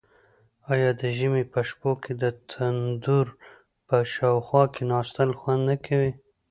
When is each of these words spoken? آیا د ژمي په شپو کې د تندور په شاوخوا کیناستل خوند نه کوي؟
آیا 0.71 0.89
د 0.99 1.01
ژمي 1.17 1.43
په 1.53 1.59
شپو 1.69 1.91
کې 2.03 2.13
د 2.21 2.23
تندور 2.51 3.27
په 3.87 3.97
شاوخوا 4.13 4.63
کیناستل 4.75 5.29
خوند 5.39 5.61
نه 5.69 5.75
کوي؟ 5.85 6.11